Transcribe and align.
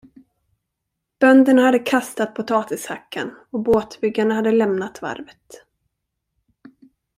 Bönderna 1.19 1.61
hade 1.61 1.79
kastat 1.79 2.35
potatishackan 2.35 3.35
och 3.49 3.59
båtbyggarna 3.63 4.33
hade 4.35 4.51
lämnat 4.51 5.01
varvet. 5.01 5.63